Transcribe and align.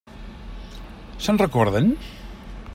Se'n 1.25 1.41
recorden? 1.43 1.95